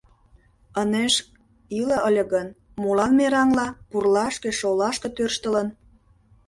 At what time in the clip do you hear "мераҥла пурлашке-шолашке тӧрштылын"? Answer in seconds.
3.19-5.67